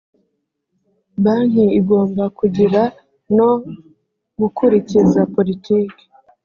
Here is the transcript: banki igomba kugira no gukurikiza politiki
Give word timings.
banki 1.23 1.63
igomba 1.79 2.23
kugira 2.37 2.81
no 3.37 3.49
gukurikiza 4.39 5.19
politiki 5.35 6.03